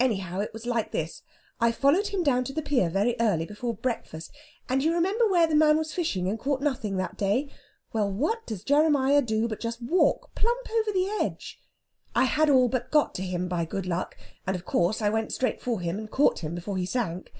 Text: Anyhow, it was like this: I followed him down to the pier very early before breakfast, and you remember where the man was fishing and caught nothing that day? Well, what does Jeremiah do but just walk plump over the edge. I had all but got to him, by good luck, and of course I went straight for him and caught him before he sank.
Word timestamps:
Anyhow, 0.00 0.40
it 0.40 0.52
was 0.52 0.66
like 0.66 0.90
this: 0.90 1.22
I 1.60 1.70
followed 1.70 2.08
him 2.08 2.24
down 2.24 2.42
to 2.42 2.52
the 2.52 2.62
pier 2.62 2.90
very 2.90 3.14
early 3.20 3.46
before 3.46 3.74
breakfast, 3.74 4.32
and 4.68 4.82
you 4.82 4.92
remember 4.92 5.28
where 5.28 5.46
the 5.46 5.54
man 5.54 5.78
was 5.78 5.94
fishing 5.94 6.28
and 6.28 6.36
caught 6.36 6.60
nothing 6.60 6.96
that 6.96 7.16
day? 7.16 7.48
Well, 7.92 8.10
what 8.10 8.44
does 8.44 8.64
Jeremiah 8.64 9.22
do 9.22 9.46
but 9.46 9.60
just 9.60 9.80
walk 9.80 10.34
plump 10.34 10.66
over 10.80 10.90
the 10.90 11.08
edge. 11.20 11.60
I 12.12 12.24
had 12.24 12.50
all 12.50 12.66
but 12.68 12.90
got 12.90 13.14
to 13.14 13.22
him, 13.22 13.46
by 13.46 13.64
good 13.66 13.86
luck, 13.86 14.16
and 14.48 14.56
of 14.56 14.64
course 14.64 15.00
I 15.00 15.10
went 15.10 15.32
straight 15.32 15.60
for 15.60 15.78
him 15.78 15.96
and 16.00 16.10
caught 16.10 16.40
him 16.40 16.56
before 16.56 16.76
he 16.76 16.84
sank. 16.84 17.32